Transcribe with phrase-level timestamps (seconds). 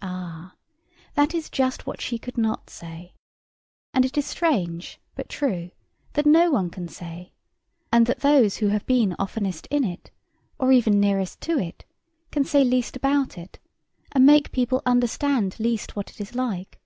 [0.00, 0.54] Ah!
[1.14, 3.14] that is just what she could not say.
[3.92, 5.72] And it is strange, but true,
[6.12, 7.32] that no one can say;
[7.90, 10.12] and that those who have been oftenest in it,
[10.60, 11.84] or even nearest to it,
[12.30, 13.58] can say least about it,
[14.12, 16.78] and make people understand least what it is like.